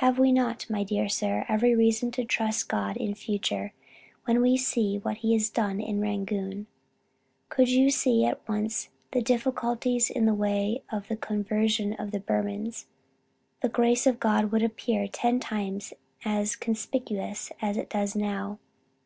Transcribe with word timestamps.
Have 0.00 0.18
we 0.18 0.32
not, 0.32 0.64
my 0.70 0.82
dear 0.82 1.10
sir, 1.10 1.44
every 1.46 1.74
reason 1.74 2.10
to 2.12 2.24
trust 2.24 2.70
God 2.70 2.96
in 2.96 3.14
future, 3.14 3.74
when 4.24 4.40
we 4.40 4.56
see 4.56 4.96
what 4.96 5.18
he 5.18 5.34
has 5.34 5.50
done 5.50 5.78
in 5.78 6.00
Rangoon. 6.00 6.66
Could 7.50 7.68
you 7.68 7.90
see 7.90 8.24
at 8.24 8.40
once 8.48 8.88
the 9.12 9.20
difficulties 9.20 10.08
in 10.08 10.24
the 10.24 10.32
way 10.32 10.82
of 10.90 11.08
the 11.08 11.16
conversion 11.18 11.92
of 11.92 12.12
the 12.12 12.20
Burmans, 12.20 12.86
the 13.60 13.68
grace 13.68 14.06
of 14.06 14.18
God 14.18 14.52
would 14.52 14.62
appear 14.62 15.06
ten 15.06 15.38
times 15.38 15.92
as 16.24 16.56
conspicuous 16.56 17.52
as 17.60 17.76
it 17.76 17.92
now 18.16 18.52
does. 18.52 18.58